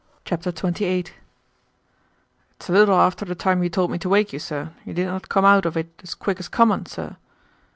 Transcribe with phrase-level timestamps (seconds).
[0.25, 1.13] Chapter 28
[2.55, 4.71] "It's a little after the time you told me to wake you, sir.
[4.83, 7.17] You did not come out of it as quick as common, sir."